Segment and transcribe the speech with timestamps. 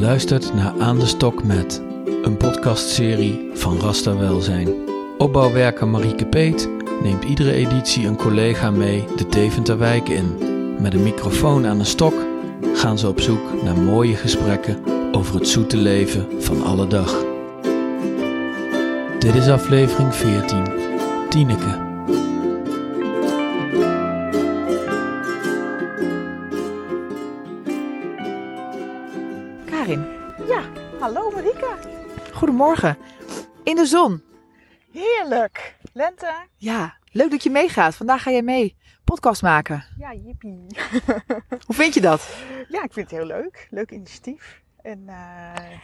[0.00, 1.82] Luistert naar Aan de Stok met,
[2.22, 4.68] een podcastserie van Rasta Welzijn.
[5.18, 6.68] Opbouwwerker Marieke Peet
[7.02, 10.36] neemt iedere editie een collega mee de Deventer in.
[10.78, 12.14] Met een microfoon aan de stok
[12.74, 14.78] gaan ze op zoek naar mooie gesprekken
[15.12, 17.24] over het zoete leven van alle dag.
[19.18, 20.89] Dit is aflevering 14,
[29.80, 30.06] Karin,
[30.48, 30.62] Ja,
[30.98, 31.76] hallo Marika.
[32.32, 32.96] goedemorgen.
[33.62, 34.22] In de zon.
[34.92, 35.76] Heerlijk.
[35.92, 36.32] Lente.
[36.56, 37.94] Ja, leuk dat je meegaat.
[37.94, 39.84] Vandaag ga jij mee podcast maken.
[39.98, 40.66] Ja, jippie.
[41.66, 42.36] Hoe vind je dat?
[42.68, 43.66] Ja, ik vind het heel leuk.
[43.70, 44.62] Leuk initiatief.
[44.82, 45.78] En eh,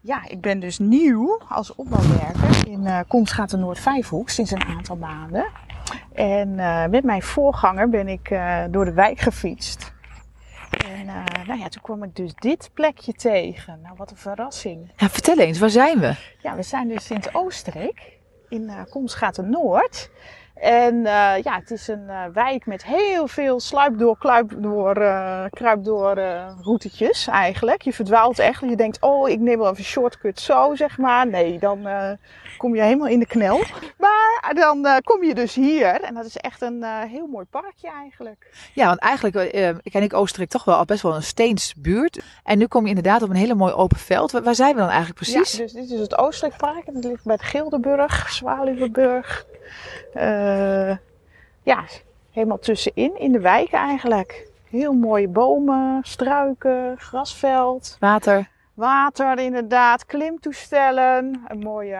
[0.00, 5.46] ja, ik ben dus nieuw als opbouwwerker in uh, Komsgaten Noord-Vijfhoek sinds een aantal maanden.
[6.12, 9.92] En eh, met mijn voorganger ben ik eh, door de wijk gefietst.
[10.70, 13.80] En eh, nou ja, toen kwam ik dus dit plekje tegen.
[13.82, 14.92] Nou, wat een verrassing.
[14.96, 16.14] Ja, vertel eens, waar zijn we?
[16.42, 18.18] Ja, we zijn dus in het Oostenrijk,
[18.48, 20.10] in uh, Komsgaten Noord.
[20.54, 24.98] En uh, ja, het is een uh, wijk met heel veel sluip door, kluip door,
[24.98, 26.14] uh, kruip door
[26.62, 27.82] routetjes eigenlijk.
[27.82, 28.60] Je verdwaalt echt.
[28.60, 31.26] Je denkt, oh, ik neem wel even een shortcut zo, zeg maar.
[31.26, 31.78] Nee, dan
[32.60, 33.60] kom je helemaal in de knel.
[33.98, 36.00] Maar dan kom je dus hier.
[36.00, 38.70] En dat is echt een heel mooi parkje eigenlijk.
[38.74, 39.52] Ja, want eigenlijk
[39.82, 42.22] ken ik Oostenrijk toch wel al best wel een steensbuurt.
[42.44, 44.32] En nu kom je inderdaad op een hele mooi open veld.
[44.32, 45.52] Waar zijn we dan eigenlijk precies?
[45.52, 46.86] Ja, dus dit is het Oostenrijkpark.
[46.86, 49.46] En dat ligt bij het Gildenburg, Zwaluwenburg.
[50.14, 50.96] Uh,
[51.62, 51.84] ja,
[52.30, 54.48] helemaal tussenin, in de wijk eigenlijk.
[54.70, 57.96] Heel mooie bomen, struiken, grasveld.
[58.00, 58.48] Water.
[58.74, 61.42] Water inderdaad, klimtoestellen.
[61.48, 61.98] Een mooie...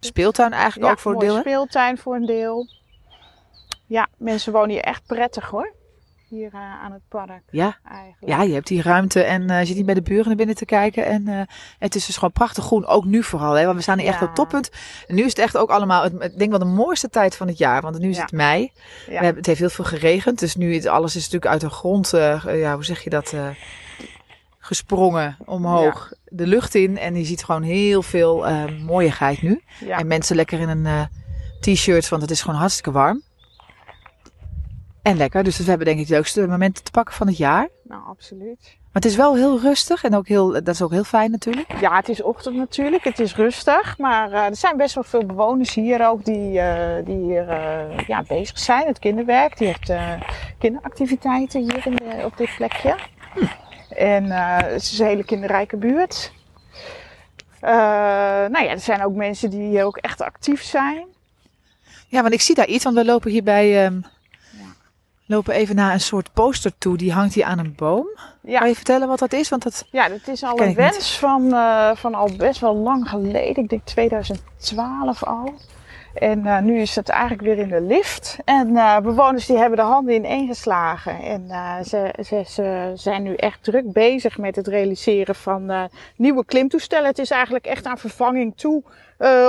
[0.00, 1.38] Speeltuin eigenlijk ja, ook voor een deel.
[1.38, 2.66] speeltuin voor een deel.
[3.86, 5.72] Ja, mensen wonen hier echt prettig hoor.
[6.28, 7.42] Hier uh, aan het park.
[7.50, 7.78] Ja.
[7.90, 8.32] Eigenlijk.
[8.32, 10.54] ja, je hebt hier ruimte en uh, je zit niet bij de buren naar binnen
[10.56, 11.04] te kijken.
[11.06, 11.40] En uh,
[11.78, 13.52] het is dus gewoon prachtig groen, ook nu vooral.
[13.52, 13.64] Hè?
[13.64, 14.70] Want we staan hier echt op het toppunt.
[15.06, 17.46] En nu is het echt ook allemaal, het- ik denk wel de mooiste tijd van
[17.46, 17.80] het jaar.
[17.82, 18.22] Want nu is Ja.
[18.22, 18.60] het mei.
[18.62, 18.70] Ja.
[19.06, 20.38] We hebben, het heeft heel veel geregend.
[20.38, 23.32] Dus nu is alles is natuurlijk uit de grond, eh, ja, hoe zeg je dat,
[23.32, 23.48] eh,
[24.68, 26.12] gesprongen omhoog.
[26.24, 26.98] De lucht in.
[26.98, 29.62] En je ziet gewoon heel veel eh mooiigheid nu.
[29.84, 29.98] Ja.
[29.98, 31.02] En mensen lekker in een eh,
[31.60, 33.22] t-shirt, want het is gewoon hartstikke warm.
[35.02, 35.44] En lekker.
[35.44, 37.68] Dus we hebben denk ik de leukste momenten te pakken van het jaar.
[37.84, 38.76] Nou, absoluut.
[38.92, 41.80] Maar het is wel heel rustig en ook heel, dat is ook heel fijn natuurlijk.
[41.80, 43.04] Ja, het is ochtend natuurlijk.
[43.04, 43.98] Het is rustig.
[43.98, 47.98] Maar uh, er zijn best wel veel bewoners hier ook die, uh, die hier uh,
[48.06, 48.86] ja, bezig zijn.
[48.86, 49.58] Het kinderwerk.
[49.58, 50.12] Die heeft uh,
[50.58, 52.96] kinderactiviteiten hier in de, op dit plekje.
[53.34, 53.44] Hm.
[53.98, 56.32] En uh, het is een hele kinderrijke buurt.
[57.62, 57.70] Uh,
[58.48, 61.06] nou ja, er zijn ook mensen die hier ook echt actief zijn.
[62.08, 63.86] Ja, want ik zie daar iets, want we lopen hier bij.
[63.86, 64.04] Um,
[64.50, 64.64] ja.
[65.26, 66.96] lopen even naar een soort poster toe.
[66.96, 68.08] Die hangt hier aan een boom.
[68.42, 68.58] Ja.
[68.58, 69.48] Kan je vertellen wat dat is?
[69.48, 73.08] Want dat ja, dat is al een wens van, uh, van al best wel lang
[73.08, 73.62] geleden.
[73.62, 75.54] Ik denk 2012 al.
[76.18, 78.38] En uh, nu is het eigenlijk weer in de lift.
[78.44, 81.22] En uh, bewoners die hebben de handen ineen geslagen.
[81.22, 86.44] En uh, ze, ze, ze, zijn nu echt druk bezig met het realiseren van nieuwe
[86.44, 87.06] klimtoestellen.
[87.06, 88.82] Het is eigenlijk echt aan vervanging toe.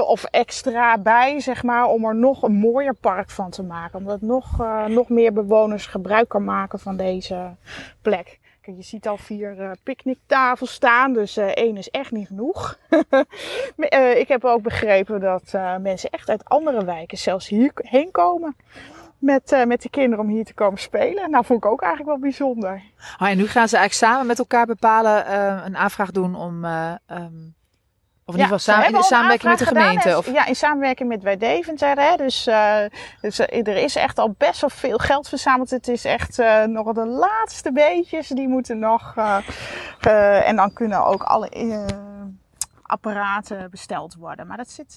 [0.07, 3.99] of extra bij, zeg maar, om er nog een mooier park van te maken.
[3.99, 7.55] Omdat nog, nog meer bewoners gebruik kan maken van deze
[8.01, 8.39] plek.
[8.61, 12.79] Je ziet al vier uh, picknicktafels staan, dus uh, één is echt niet genoeg.
[13.77, 18.55] uh, ik heb ook begrepen dat mensen echt uit andere wijken zelfs hierheen komen.
[19.17, 21.31] Met, met de kinderen om hier te komen spelen.
[21.31, 22.83] Nou, vond ik ook eigenlijk wel bijzonder.
[23.19, 26.65] Oh, en nu gaan ze eigenlijk samen met elkaar bepalen, eh, een aanvraag doen om.
[26.65, 27.57] Um,
[28.29, 30.17] of in ja, ieder geval in de samenwerking met de gemeente?
[30.17, 30.31] Of?
[30.31, 31.99] Ja, in samenwerking met Wij Deventer.
[31.99, 32.15] Hè.
[32.15, 32.77] Dus, uh,
[33.21, 35.69] dus uh, er is echt al best wel veel geld verzameld.
[35.69, 38.27] Het is echt uh, nog de laatste beetjes.
[38.27, 39.15] Die moeten nog.
[39.99, 41.85] en dan kunnen ook alle
[42.81, 44.47] apparaten besteld worden.
[44.47, 44.95] Maar dat, zit,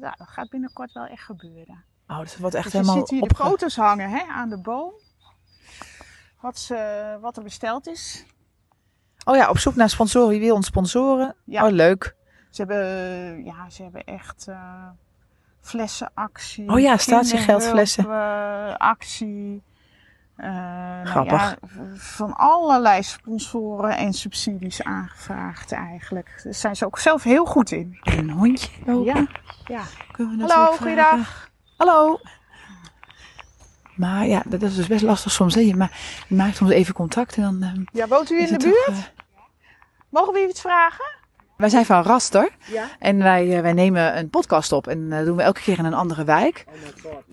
[0.00, 1.84] dat gaat binnenkort wel echt gebeuren.
[2.06, 2.94] Oh, dus wordt echt dus helemaal.
[2.94, 4.92] Je ziet hier de foto's hangen hè, aan de boom.
[6.40, 8.24] Wat, ze, wat er besteld is.
[9.24, 10.28] Oh ja, op zoek naar sponsoren.
[10.28, 11.36] Wie wil ons sponsoren?
[11.44, 11.66] Ja.
[11.66, 12.20] Oh, leuk.
[12.52, 14.88] Ze hebben, ja, ze hebben echt uh,
[15.60, 16.68] flessenactie.
[16.68, 18.04] Oh ja, statiegeldflessen.
[18.04, 19.62] Uh, actie.
[20.36, 21.40] Uh, Grappig.
[21.40, 26.40] Nou ja, van allerlei sponsoren en subsidies aangevraagd eigenlijk.
[26.44, 27.98] Daar zijn ze ook zelf heel goed in.
[28.02, 28.68] En een hondje?
[28.86, 29.04] Oh.
[29.04, 29.26] Ja.
[29.66, 29.82] ja.
[30.16, 31.50] Hallo, goeiedag.
[31.76, 32.20] Hallo.
[33.96, 35.54] Maar ja, dat is dus best lastig soms.
[35.54, 35.60] Hè?
[35.60, 35.90] Je, ma
[36.28, 37.62] je maakt soms even contact en dan.
[37.62, 38.84] Uh, ja, woont u in de buurt?
[38.84, 39.04] Toch, uh...
[40.08, 41.20] Mogen we u iets vragen?
[41.56, 42.48] Wij zijn van Raster.
[42.72, 42.84] Ja.
[42.98, 44.86] En wij, uh, wij nemen een podcast op.
[44.86, 46.64] En dat uh, doen we elke keer in een andere wijk.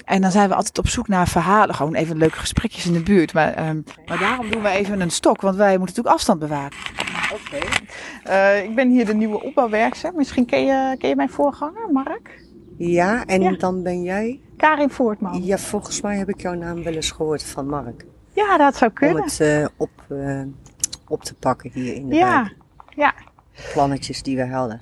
[0.06, 1.75] En dan zijn we altijd op zoek naar verhalen.
[1.75, 3.33] Gewoon even leuke gesprekjes in de buurt.
[3.33, 5.42] Maar, um, maar daarom doen we even een stok.
[5.42, 6.77] Want wij moeten natuurlijk afstand bewaren.
[7.33, 7.66] Oké.
[8.24, 10.13] Eh, ik ben hier de nieuwe opbouwwerkster.
[10.16, 12.42] Misschien ken je, ken je mijn voorganger, Mark?
[12.77, 13.51] Ja, en Ja.
[13.51, 14.39] dan ben jij?
[14.57, 15.44] Karin Voortman.
[15.44, 18.06] Ja, volgens mij heb ik jouw naam wel eens gehoord van Mark.
[18.33, 19.24] Ja, dat zou Om kunnen.
[19.24, 20.42] het eh, op, eh,
[21.07, 22.56] op te pakken hier in de Ja, wijk.
[22.95, 23.13] ja.
[23.74, 24.80] Plannetjes die we hadden.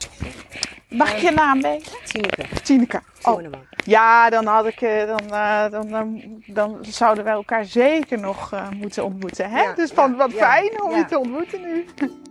[0.90, 1.92] Mag ik je naam weten?
[2.04, 3.02] Tineke, Tineke.
[3.22, 3.42] Oh,
[3.86, 8.54] ja, dan had ik, eh, dan, eh, dan, dan, dan zouden wij elkaar zeker nog
[8.54, 9.50] eh, moeten ontmoeten.
[9.50, 9.62] Hè?
[9.62, 10.98] Ja, dus van, wat ja, fijn om ja.
[10.98, 11.86] je te ontmoeten nu.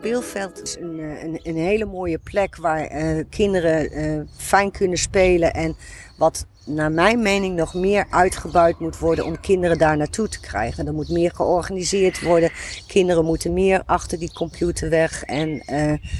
[0.00, 4.98] speelveld is een, eh, een, een hele mooie plek waar eh, kinderen eh, fijn kunnen
[4.98, 5.54] spelen.
[5.54, 5.76] En
[6.16, 10.86] wat naar mijn mening nog meer uitgebuit moet worden om kinderen daar naartoe te krijgen.
[10.86, 12.50] Er moet meer georganiseerd worden.
[12.86, 15.62] Kinderen moeten meer achter die computer weg en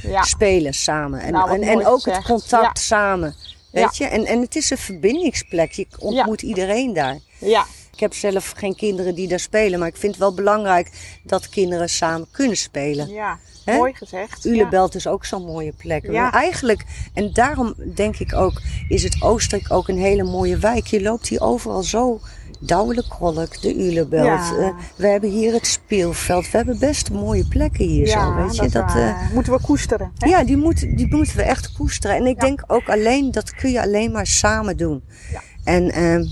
[0.02, 0.22] Ja.
[0.22, 1.20] spelen samen.
[1.20, 2.82] En, Nou, en, ook het contact Ja.
[2.82, 3.34] samen.
[3.72, 4.04] Weet je?
[4.04, 5.72] En, en het is een verbindingsplek.
[5.72, 7.18] Je ontmoet iedereen daar.
[7.38, 10.90] Ja, Ik heb zelf geen kinderen die daar spelen, maar ik vind het wel belangrijk
[11.24, 13.08] dat kinderen samen kunnen spelen.
[13.08, 13.38] ja.
[13.64, 13.76] Hè?
[13.76, 14.42] mooi gezegd.
[14.42, 14.50] Ja.
[14.50, 16.06] Ulebelt is ook zo'n mooie plek.
[16.06, 16.22] Ja.
[16.22, 16.84] Maar eigenlijk,
[17.14, 20.86] en daarom denk ik ook, is het Oostenrijk ook een hele mooie wijk.
[20.86, 22.20] Je loopt hier overal zo.
[22.62, 24.24] Douwelijkolk, de Ulebelt.
[24.24, 24.56] Ja.
[24.58, 26.50] Eh, we hebben hier het speelveld.
[26.50, 28.68] We hebben best mooie plekken hier zo, weet je.
[28.68, 30.12] Dat, eh, Moeten we koesteren.
[30.18, 30.28] Hè?
[30.28, 32.16] ja, die, moet, die moeten we echt koesteren.
[32.16, 32.46] En ik Ja.
[32.46, 35.02] denk ook alleen, dat kun je alleen maar samen doen.
[35.32, 35.42] Ja.
[35.64, 36.24] En ehm,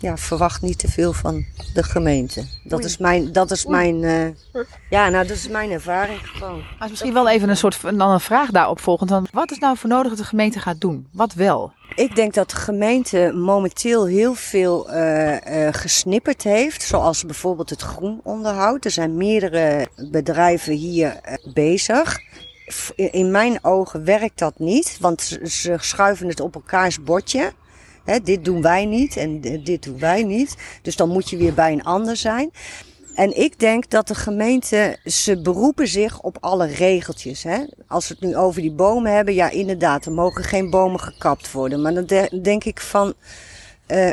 [0.00, 1.44] ja, verwacht niet te veel van
[1.74, 2.44] de gemeente.
[2.64, 2.88] Dat Oei.
[2.88, 3.76] is mijn, dat is Oei.
[3.76, 6.58] mijn, eh, ja, nou, dat is mijn ervaring gewoon.
[6.58, 9.08] Maar is misschien wel even een soort van- dan een vraag daarop volgend.
[9.10, 11.08] Dan, wat is nou voor nodig dat de gemeente gaat doen?
[11.12, 11.72] Wat wel?
[11.94, 16.82] Ik denk dat de gemeente momenteel heel veel eh, eh, gesnipperd heeft.
[16.82, 18.84] Zoals bijvoorbeeld het groenonderhoud.
[18.84, 21.20] Er zijn meerdere bedrijven hier
[21.54, 22.18] bezig.
[22.96, 27.52] In mijn ogen werkt dat niet, want ze- ze schuiven het op elkaars bordje.
[28.04, 30.56] Hè, dit doen wij niet en dit doen wij niet.
[30.82, 32.50] Dus dan moet je weer bij een ander zijn.
[33.14, 37.42] En ik denk dat de gemeente, ze beroepen zich op alle regeltjes.
[37.42, 37.58] Hè?
[37.86, 41.52] Als we het nu over die bomen hebben, ja inderdaad, er mogen geen bomen gekapt
[41.52, 41.82] worden.
[41.82, 43.14] Maar dan de- denk ik van,
[43.86, 44.10] eh,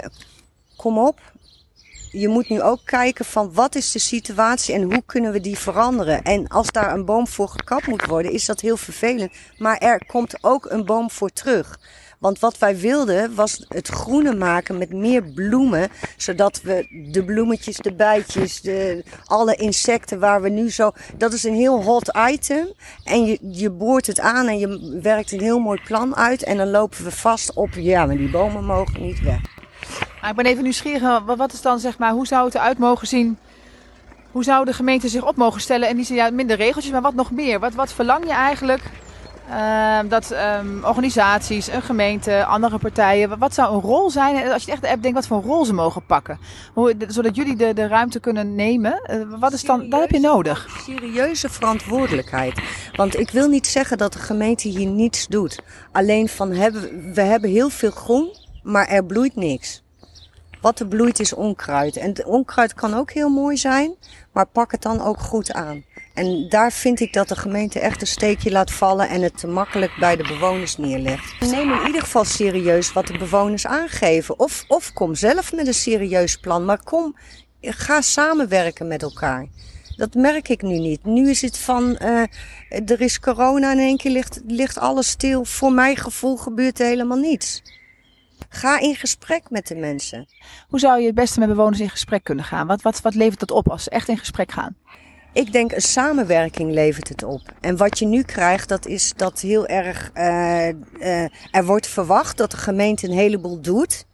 [0.76, 1.20] kom op.
[2.12, 5.58] Je moet nu ook kijken van wat is de situatie en hoe kunnen we die
[5.58, 6.24] veranderen.
[6.24, 9.32] En als daar een boom voor gekapt moet worden, is dat heel vervelend.
[9.58, 11.80] Maar er komt ook een boom voor terug.
[12.20, 15.90] Want wat wij wilden was het groene maken met meer bloemen.
[16.18, 20.92] Zodat we de bloemetjes, de bijtjes, de, alle insecten waar we nu zo...
[21.18, 22.68] Dat is een heel hot item.
[23.04, 26.44] En je, je boort het aan en je werkt een heel mooi plan uit.
[26.44, 29.42] En dan lopen we vast op, ja, maar die bomen mogen niet weg.
[30.22, 31.22] Maar ik ben even nieuwsgierig.
[31.26, 33.38] Wat, wat is dan zeg maar, hoe zou het eruit mogen zien?
[34.32, 35.88] Hoe zou de gemeente zich op mogen stellen?
[35.88, 37.60] En die zijn ja, minder regeltjes, maar wat nog meer?
[37.60, 38.82] Wat, wat verlang je eigenlijk?
[39.50, 43.40] Ehm, dat ehm, organisaties, een gemeente, andere partijen.
[43.40, 44.36] Wat, zou een rol zijn?
[44.36, 46.40] En Als je echt de app denkt, wat voor een rol ze mogen pakken.
[46.74, 49.02] Hoe, de- zodat jullie de, de ruimte kunnen nemen.
[49.04, 50.68] Eh, wat is dan, dat heb je nodig.
[50.86, 52.62] serieuze verantwoordelijkheid.
[52.96, 55.60] Want ik wil niet zeggen dat de gemeente hier niets doet.
[55.92, 59.84] Alleen van hebben, we hebben heel veel groen, maar er bloeit niks.
[60.62, 61.98] Wat er bloeit is onkruid.
[61.98, 63.96] En onkruid kan ook heel mooi zijn,
[64.32, 65.84] maar pak het dan ook goed aan.
[66.18, 69.48] En daar vind ik dat de gemeente echt een steekje laat vallen en het te
[69.48, 71.40] makkelijk bij de bewoners neerlegt.
[71.40, 74.40] Neem in ieder geval serieus wat de bewoners aangeven.
[74.40, 76.66] Of, of kom zelf met een serieus plan.
[76.66, 77.16] Maar kom,
[77.62, 79.48] ga samenwerken met elkaar.
[79.96, 81.06] Dat merk ik nu niet.
[81.06, 82.24] Nu is het van, eh,
[82.70, 85.46] er is corona en in één keer ligt, ligt alles stil.
[85.46, 87.62] Voor mijn gevoel gebeurt er helemaal niets.
[88.50, 90.28] Ga in gesprek met de mensen.
[90.68, 92.68] Hoe zou je het beste met bewoners in gesprek kunnen gaan?
[92.68, 94.76] Wat, wat, wat levert dat op als ze echt in gesprek gaan?
[95.38, 97.42] Ik denk een samenwerking levert het op.
[97.62, 100.12] En wat je nu krijgt, dat is dat heel erg.
[100.14, 104.06] eh, eh, er wordt verwacht dat de gemeente een heleboel doet.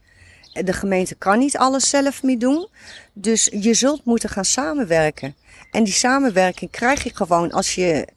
[0.53, 2.67] De gemeente kan niet alles zelf meer doen.
[3.13, 5.35] Dus je zult moeten gaan samenwerken.
[5.71, 8.07] En die samenwerking krijg je gewoon als je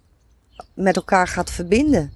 [0.75, 2.13] met elkaar gaat verbinden.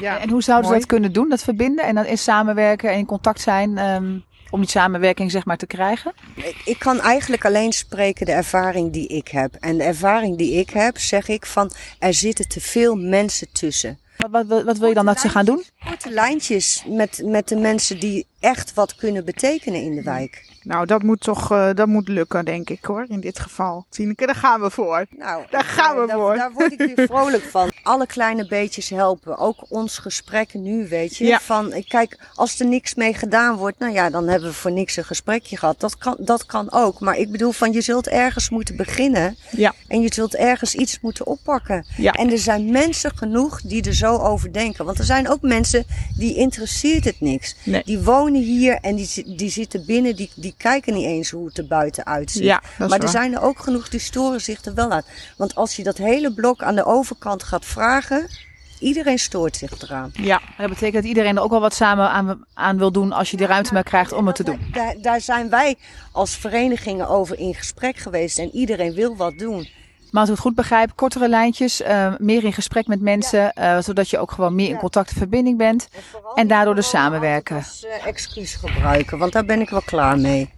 [0.00, 2.98] Ja, En hoe zouden ze dat kunnen doen, dat verbinden en dan in samenwerken en
[2.98, 4.18] in contact zijn ehm,
[4.50, 6.12] om die samenwerking zeg maar te krijgen?
[6.34, 9.54] Ik- Ik kan eigenlijk alleen spreken de ervaring die ik heb.
[9.60, 13.98] En de ervaring die ik heb, zeg ik van er zitten te veel mensen tussen.
[14.16, 15.64] Wat, wat, wat, wat wil je dan dat ze gaan doen?
[15.86, 20.46] Korte lijntjes met, met de mensen die echt wat kunnen betekenen in de wijk.
[20.62, 23.86] Nou, dat moet toch eh, dat moet lukken, denk ik hoor, in dit geval.
[23.88, 25.06] Tineke, daar gaan we voor.
[25.10, 26.34] Nou, Daar gaan we daar, voor.
[26.34, 27.72] Daar word ik weer vrolijk van.
[27.82, 29.38] Alle kleine beetjes helpen.
[29.38, 31.24] Ook ons gesprekken nu, weet je.
[31.24, 31.40] Ja.
[31.40, 34.72] Van, eh, kijk, als er niks mee gedaan wordt, nou ja, dan hebben we voor
[34.72, 35.80] niks een gesprekje gehad.
[35.80, 37.00] Dat kan, dat kan ook.
[37.00, 39.36] Maar ik bedoel van, je zult ergens moeten beginnen.
[39.50, 39.74] Ja.
[39.86, 41.86] En je zult ergens iets moeten oppakken.
[41.96, 42.12] Ja.
[42.12, 44.84] En er zijn mensen genoeg die er zo over denken.
[44.84, 45.84] Want er zijn ook mensen
[46.16, 47.56] die interesseert het niks.
[47.64, 47.82] Nee.
[47.84, 51.46] Die wonen wonen hier en die, die zitten binnen, die, die kijken niet eens hoe
[51.46, 52.42] het er buiten uitziet.
[52.42, 55.02] Ja, maar er zijn er ook genoeg die storen zich er wel aan.
[55.36, 58.28] Want als je dat hele blok aan de overkant gaat vragen,
[58.80, 60.10] iedereen stoort zich eraan.
[60.12, 63.30] Ja, Dat betekent dat iedereen er ook wel wat samen aan, aan wil doen als
[63.30, 64.60] je die ruimte maar krijgt om het te doen.
[64.72, 65.76] Daar, daar zijn wij
[66.12, 69.68] als verenigingen over in gesprek geweest en iedereen wil wat doen.
[70.10, 73.78] Maar als ik het goed begrijp, kortere lijntjes, eh, meer in gesprek met mensen, eh,
[73.78, 75.88] zodat je ook gewoon meer in contact en verbinding bent.
[76.34, 77.56] En daardoor de samenwerken.
[77.56, 80.50] Als eh, excuus gebruiken, want daar ben ik wel klaar mee.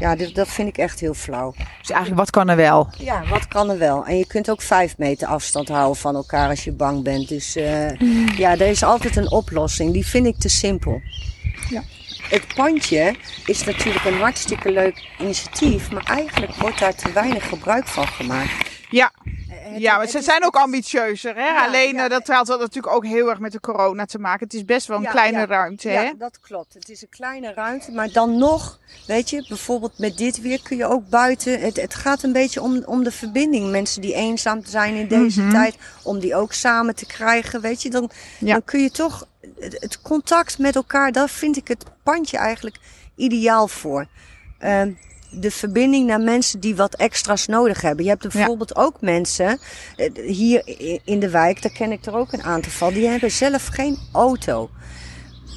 [0.00, 1.54] Ja, dit, dat vind ik echt heel flauw.
[1.78, 2.88] Dus eigenlijk, wat kan er wel?
[2.98, 4.06] Ja, wat kan er wel?
[4.06, 7.28] En je kunt ook vijf meter afstand houden van elkaar als je bang bent.
[7.28, 7.98] Dus eh,
[8.38, 9.92] ja, er is altijd een oplossing.
[9.92, 11.00] Die vind ik te simpel.
[11.68, 11.82] Ja.
[12.30, 13.14] Het pandje
[13.46, 18.69] is natuurlijk een hartstikke leuk initiatief, maar eigenlijk wordt daar te weinig gebruik van gemaakt.
[18.90, 19.12] Ja.
[19.24, 21.34] Het- Ja, maar ze zijn ook ambitieuzer.
[21.34, 21.46] Hè?
[21.46, 22.04] Ja, Alleen ja.
[22.04, 24.44] eh, dat had natuurlijk ook heel erg met de corona te maken.
[24.44, 25.46] Het is best wel een Ja, kleine ja.
[25.46, 25.88] ruimte.
[25.88, 26.02] Hè?
[26.02, 26.74] Ja, dat klopt.
[26.74, 30.76] Het is een kleine ruimte, maar dan nog, weet je, bijvoorbeeld met dit weer kun
[30.76, 31.60] je ook buiten.
[31.60, 33.70] Het, het gaat een beetje om, om de verbinding.
[33.70, 35.50] Mensen die eenzaam zijn in deze Mhm.
[35.50, 38.52] tijd, om die ook samen te krijgen, weet je, dan, Ja.
[38.52, 39.26] dan kun je toch
[39.60, 42.76] het, het contact met elkaar, daar vind ik het pandje eigenlijk
[43.16, 44.06] ideaal voor.
[44.58, 44.92] Ehm,
[45.30, 48.04] de verbinding naar mensen die wat extra's nodig hebben.
[48.04, 49.58] Je hebt bijvoorbeeld ook mensen
[49.96, 50.62] eh, hier
[51.04, 53.98] in de wijk, daar ken ik er ook een aantal van, die hebben zelf geen
[54.12, 54.70] auto.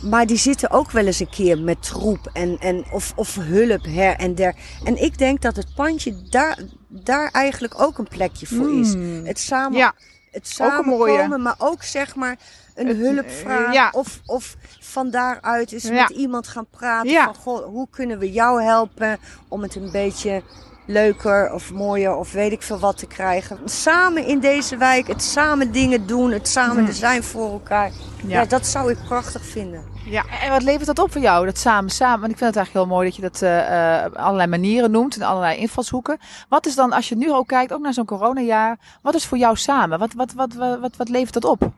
[0.03, 3.85] Maar die zitten ook wel eens een keer met troep en, en of, of hulp
[3.85, 4.55] her en der.
[4.83, 8.95] En ik denk dat het pandje daar, daar eigenlijk ook een plekje voor is.
[8.95, 9.25] Mm.
[9.25, 9.93] Het samen, Ja,
[10.33, 12.37] het samenkomen, maar ook zeg maar
[12.75, 13.67] een Het, hulpvraag.
[13.67, 13.89] eh, ja.
[13.91, 15.91] Of, of van daaruit eens Ja.
[16.01, 17.11] met iemand gaan praten.
[17.23, 20.41] Van, goh, hoe kunnen we jou helpen om het een beetje
[20.85, 23.57] leuker of mooier of weet ik veel wat te krijgen.
[23.65, 27.91] Samen in deze wijk, het samen dingen doen, het samen er zijn voor elkaar.
[28.25, 28.39] Ja.
[28.39, 28.45] Ja.
[28.45, 29.83] dat zou ik prachtig vinden.
[30.05, 30.23] ja.
[30.41, 32.19] En wat levert dat op voor jou, dat samen, samen?
[32.19, 35.15] Want ik vind het eigenlijk heel mooi dat je dat eh, eh, allerlei manieren noemt
[35.15, 36.17] en allerlei invalshoeken.
[36.49, 39.37] Wat is dan, als je nu ook kijkt, ook naar zo'n coronajaar, wat is voor
[39.37, 39.99] jou samen?
[39.99, 41.71] Wat, wat, wat, wat, wat, wat levert dat op?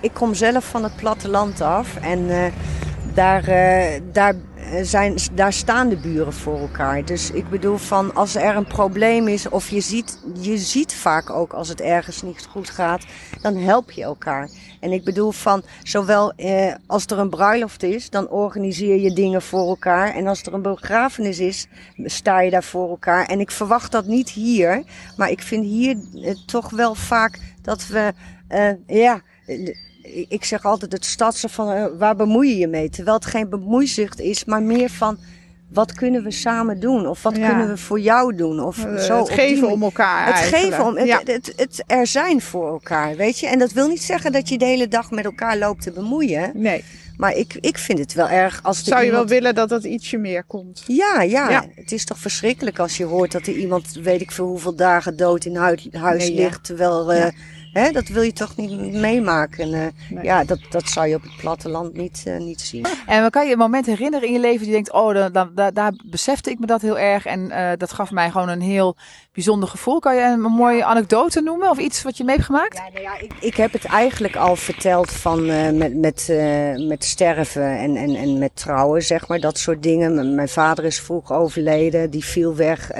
[0.00, 2.52] Ik kom zelf van het platteland af en eh,
[3.14, 3.44] daar,
[4.12, 4.34] daar,
[4.82, 7.04] zijn, daar staan de buren voor elkaar.
[7.04, 11.30] Dus ik bedoel van als er een probleem is of je ziet, je ziet vaak
[11.30, 13.04] ook als het ergens niet goed gaat,
[13.42, 14.50] dan help je elkaar.
[14.80, 19.42] En ik bedoel van zowel eh, als er een bruiloft is, dan organiseer je dingen
[19.42, 20.14] voor elkaar.
[20.14, 23.26] En als er een begrafenis is, sta je daar voor elkaar.
[23.26, 24.82] En ik verwacht dat niet hier,
[25.16, 28.12] maar ik vind hier eh, toch wel vaak dat we,
[28.48, 29.76] eh, ja, eh,
[30.28, 32.88] ik zeg altijd het stadse van eh, waar bemoei je je mee?
[32.90, 35.18] Terwijl het geen bemoeizucht is, maar meer van
[35.72, 37.06] wat kunnen we samen doen?
[37.06, 37.48] Of wat Ja.
[37.48, 38.60] kunnen we voor jou doen?
[38.60, 40.64] Of Eh, zo het geven om elkaar Het eigenlijk.
[40.64, 41.18] geven om, het, ja.
[41.18, 43.46] het, het, het er zijn voor elkaar, weet je.
[43.46, 46.50] En dat wil niet zeggen dat je de hele dag met elkaar loopt te bemoeien.
[46.54, 46.84] Nee,
[47.16, 49.84] Maar ik, ik vind het wel erg als er zou je wel willen dat dat
[49.84, 50.84] ietsje meer komt.
[50.86, 51.64] Ja, ja, Ja.
[51.74, 55.16] Het is toch verschrikkelijk als je hoort dat er iemand, weet ik veel hoeveel dagen
[55.16, 56.42] dood in huis, huis Nee, ja.
[56.42, 56.64] ligt.
[56.64, 57.26] Terwijl, eh.
[57.72, 59.74] Hè, dat wil je toch niet meemaken.
[59.74, 60.24] Eh, Nee.
[60.24, 62.86] Ja, dat, dat zou je op het platteland niet, eh, niet zien.
[63.06, 65.72] En kan je een moment herinneren in je leven je denkt, oh, dan, dan, daar,
[65.72, 68.96] daar besefte ik me dat heel erg en eh, dat gaf mij gewoon een heel
[69.32, 69.98] bijzonder gevoel.
[69.98, 72.76] Kan je een, mooie anekdote noemen of iets wat je mee hebt gemaakt?
[72.76, 75.46] Ja, nou ja, ik, ik heb het eigenlijk al verteld van
[75.76, 76.26] met, met,
[76.88, 80.14] met sterven en, en, en met trouwen, zeg maar, dat soort dingen.
[80.14, 82.90] M- mijn vader is vroeg overleden, die viel weg.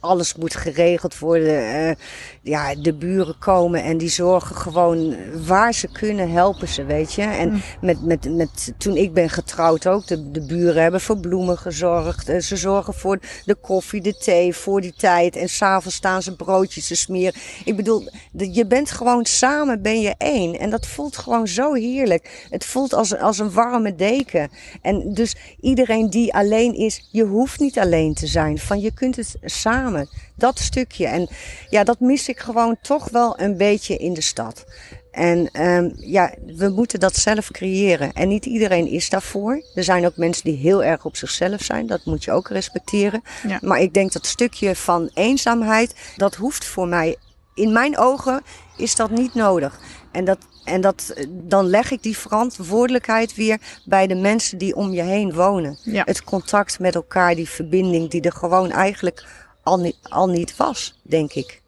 [0.00, 1.96] alles moet geregeld worden.
[2.42, 7.22] ja, de buren komen en die zorgen gewoon waar ze kunnen, helpen ze, weet je.
[7.22, 11.58] En met, met, met, toen ik ben getrouwd ook, de, de buren hebben voor bloemen
[11.58, 12.28] gezorgd.
[12.28, 15.36] eh, ze zorgen voor de koffie, de thee, voor die tijd.
[15.36, 17.40] En s'avonds staan ze broodjes te smeren.
[17.64, 20.58] Ik bedoel, de- je bent gewoon samen, ben je één.
[20.58, 22.46] En dat voelt gewoon zo heerlijk.
[22.50, 24.50] Het voelt als, als een warme deken.
[24.82, 28.58] En dus iedereen die alleen is, je hoeft niet alleen te zijn.
[28.58, 30.08] Van je kunt het samen.
[30.38, 31.06] Dat stukje.
[31.06, 31.28] En
[31.68, 34.64] ja, dat mis ik gewoon toch wel een beetje in de stad.
[35.10, 38.12] En um, ja, we moeten dat zelf creëren.
[38.12, 39.62] En niet iedereen is daarvoor.
[39.74, 41.86] Er zijn ook mensen die heel erg op zichzelf zijn.
[41.86, 43.22] Dat moet je ook respecteren.
[43.48, 43.58] Ja.
[43.62, 47.16] Maar ik denk dat stukje van eenzaamheid, dat hoeft voor mij.
[47.54, 48.42] In mijn ogen
[48.76, 49.80] is dat niet nodig.
[50.12, 54.92] En, dat, en dat, dan leg ik die verantwoordelijkheid weer bij de mensen die om
[54.92, 55.78] je heen wonen.
[55.82, 56.02] Ja.
[56.04, 59.26] Het contact met elkaar, die verbinding die er gewoon eigenlijk
[59.68, 61.62] al niet, al niet was, denk ik.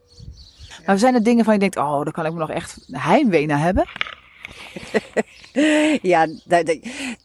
[0.87, 3.47] Maar zijn er dingen van je denkt, oh, daar kan ik me nog echt heimwee
[3.47, 3.88] naar hebben?
[6.02, 6.78] ja, dat, dat-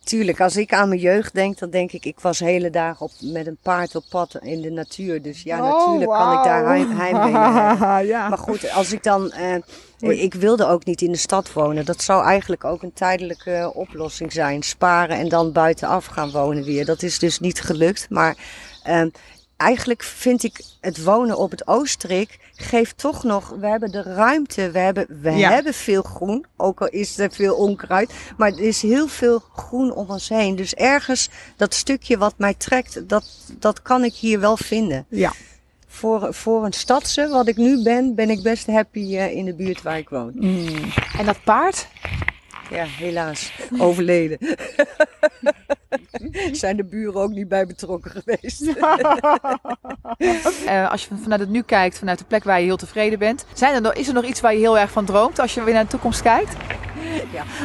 [0.03, 0.41] tuurlijk.
[0.41, 3.47] Als ik aan mijn jeugd denk, dan denk ik, ik was hele dagen op, met
[3.47, 5.21] een paard op pad in de natuur.
[5.21, 8.05] Dus ja, Oh, natuurlijk kan ik daar heim, heimwee naar hebben.
[8.15, 8.29] ja.
[8.29, 9.31] Maar goed, als ik dan.
[9.31, 9.55] eh,
[9.99, 11.85] ik wilde ook niet in de stad wonen.
[11.85, 14.63] Dat zou eigenlijk ook een tijdelijke eh, oplossing zijn.
[14.63, 16.85] Sparen en dan buitenaf gaan wonen weer.
[16.85, 18.05] Dat is dus niet gelukt.
[18.09, 18.35] Maar
[18.83, 19.09] ehm,
[19.57, 23.49] eigenlijk vind ik het wonen op het Oostrik geeft toch nog.
[23.59, 24.71] We hebben de ruimte.
[24.71, 25.49] We hebben, we Ja.
[25.51, 26.45] hebben veel groen.
[26.57, 28.13] Ook al is er veel onkruid.
[28.37, 30.55] Maar er is heel veel groen om ons heen.
[30.55, 33.25] Dus ergens dat stukje wat mij trekt, dat,
[33.59, 35.33] dat kan ik hier wel vinden Ja.
[35.87, 39.53] voor, voor een stadse, wat ik nu ben, ben ik best happy eh, in de
[39.53, 40.33] buurt waar ik woon.
[41.17, 41.87] En dat paard?
[42.69, 43.51] Ja, helaas.
[43.77, 44.37] Overleden.
[46.51, 48.63] Zijn de buren ook niet bij betrokken geweest?
[50.65, 53.19] Eh, als je van- vanuit het nu kijkt, vanuit de plek waar je heel tevreden
[53.19, 53.45] bent.
[53.53, 55.63] Zijn er nog, is er nog iets waar je heel erg van droomt als je
[55.63, 56.55] weer naar de toekomst kijkt?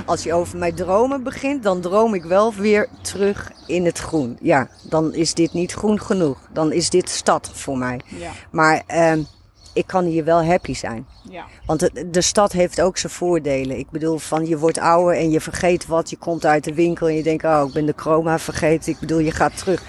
[0.07, 4.39] Als je over mijn dromen begint, dan droom ik wel weer terug in het groen.
[4.41, 6.39] Ja, dan is dit niet groen genoeg.
[6.53, 8.01] Dan is dit stad voor mij.
[8.07, 8.31] Ja.
[8.51, 9.23] Maar ehm,
[9.73, 11.07] ik kan hier wel happy zijn.
[11.31, 11.45] Ja.
[11.67, 13.79] Want de, de stad heeft ook zijn voordelen.
[13.79, 16.11] Ik bedoel, van je wordt ouder en je vergeet wat.
[16.11, 18.93] Je komt uit de winkel en je denkt, oh, ik ben de chroma vergeten.
[18.93, 19.83] Ik bedoel, je gaat terug.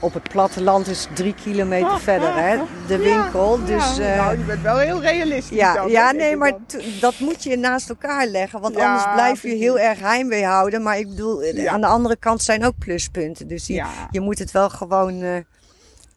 [0.00, 3.64] Op het platteland is drie kilometer verder, hè, de winkel.
[3.64, 4.12] Dus, ja.
[4.12, 5.56] eh, nou, je bent wel heel realistisch.
[5.56, 6.52] ja, dan, ja, nee, maar
[7.00, 8.60] dat moet je naast elkaar leggen.
[8.60, 10.82] Want Ja, anders blijf je heel erg heimwee houden.
[10.82, 11.72] Maar ik bedoel, eh, Ja.
[11.72, 13.48] aan de andere kant zijn ook pluspunten.
[13.48, 13.88] Dus je, Ja.
[14.10, 15.30] je moet het wel gewoon eh,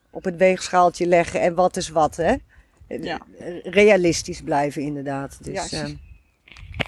[0.09, 1.41] op het weegschaaltje leggen.
[1.41, 2.35] En wat is wat, hè?
[2.87, 3.19] Ja.
[3.63, 5.37] Realistisch blijven, inderdaad.
[5.41, 5.73] Dus, Juist.
[5.73, 5.93] ehm,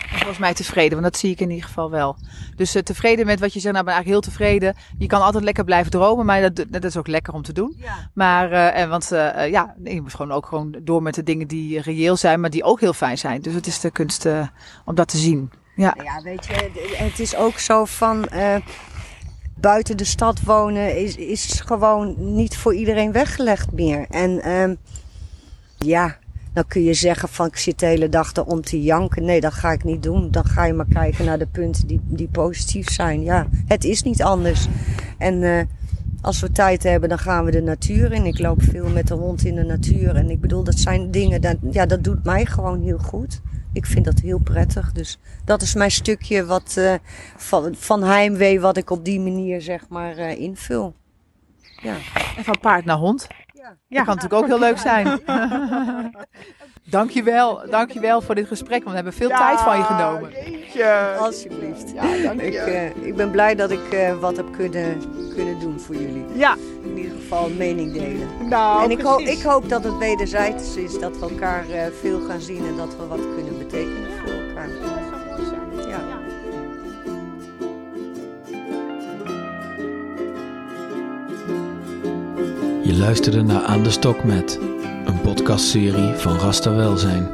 [0.09, 2.15] Volgens mij tevreden, want dat zie ik in ieder geval wel.
[2.55, 4.75] Dus eh, tevreden met wat je zegt, nou ben ik eigenlijk heel tevreden.
[4.97, 7.77] Je kan altijd lekker blijven dromen, maar dat, dat is ook lekker om te doen.
[8.13, 11.23] Maar, eh, en, want eh, eh, ja, je moet gewoon ook gewoon door met de
[11.23, 13.41] dingen die reëel zijn, maar die ook heel fijn zijn.
[13.41, 14.47] Dus het is de kunst eh,
[14.85, 15.51] om dat te zien.
[15.75, 15.95] Ja.
[16.03, 18.55] Ja, weet je, het is ook zo van eh,
[19.55, 24.05] buiten de stad wonen is, is gewoon niet voor iedereen weggelegd meer.
[24.09, 24.75] En ehm,
[25.77, 26.17] ja,
[26.53, 29.25] dan kun je zeggen van ik zit de hele dag om te janken.
[29.25, 30.31] Nee, dat ga ik niet doen.
[30.31, 33.23] Dan ga je maar kijken naar de punten die, die positief zijn.
[33.23, 34.67] Ja, het is niet anders.
[35.17, 35.61] En eh,
[36.21, 38.25] als we tijd hebben, dan gaan we de natuur in.
[38.25, 40.15] Ik loop veel met de hond in de natuur.
[40.15, 43.41] En ik bedoel, dat zijn dingen, dat, ja, dat doet mij gewoon heel goed.
[43.73, 44.91] Ik vind dat heel prettig.
[44.91, 46.93] Dus dat is mijn stukje wat, eh,
[47.35, 50.95] van, van heimwee wat ik op die manier zeg maar eh, invul.
[51.81, 51.95] Ja.
[52.37, 53.27] En van paard naar hond.
[53.87, 53.97] Ja.
[53.97, 55.19] Dat kan natuurlijk ook heel leuk zijn.
[56.89, 60.29] dankjewel, dankjewel voor dit gesprek, want we hebben veel tijd van je genomen.
[60.31, 61.15] Jeetje.
[61.19, 61.91] Alsjeblieft.
[61.93, 62.59] Ja, dank Ik, je.
[62.59, 65.01] eh, ik ben blij dat ik eh, wat heb kunnen,
[65.35, 66.25] kunnen doen voor jullie.
[66.33, 68.27] ja, In ieder geval mening delen.
[68.49, 72.19] nou, en ik, ho- ik hoop dat het wederzijds is, dat we elkaar eh, veel
[72.27, 74.33] gaan zien en dat we wat kunnen betekenen voor
[82.87, 84.59] Je luisterde naar Aan de Stok met,
[85.05, 87.27] een podcastserie van Rasta Welzijn.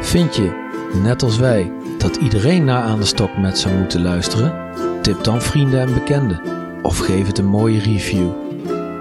[0.00, 0.68] Vind je,
[1.02, 4.52] net als wij, dat iedereen naar Aan de Stok met zou moeten luisteren?
[5.02, 6.40] Tip dan vrienden en bekenden
[6.82, 8.28] of geef het een mooie review.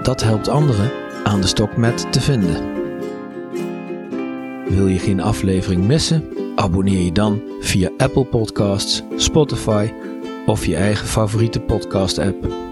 [0.03, 0.91] Dat helpt anderen
[1.23, 2.63] Aan de Stok met te vinden.
[4.67, 6.23] Wil je geen aflevering missen?
[6.55, 9.91] Abonneer je dan via Apple Podcasts, Spotify
[10.45, 12.70] of je eigen favoriete podcast-app.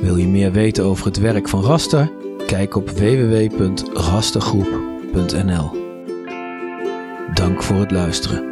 [0.00, 2.10] Wil je meer weten over het werk van Rasta?
[2.46, 5.70] Kijk op www.rastagroep.nl.
[7.34, 8.49] Dank voor het luisteren.